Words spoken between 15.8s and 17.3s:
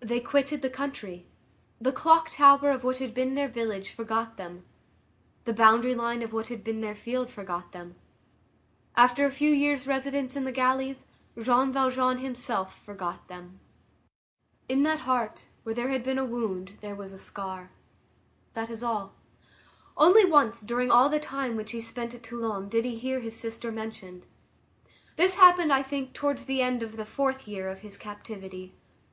had been a wound, there was a